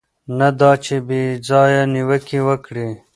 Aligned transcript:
نه 0.39 0.49
دا 0.59 0.71
چې 0.85 0.95
بې 1.07 1.23
ځایه 1.47 1.83
نیوکې 1.93 2.39
وکړي. 2.47 2.89